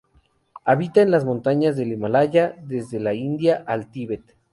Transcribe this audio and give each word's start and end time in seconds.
Habita 0.65 1.03
en 1.03 1.11
las 1.11 1.25
montañas 1.25 1.77
del 1.77 1.91
Himalaya, 1.91 2.55
desde 2.65 2.99
la 2.99 3.13
India 3.13 3.63
al 3.67 3.91
Tíbet. 3.91 4.35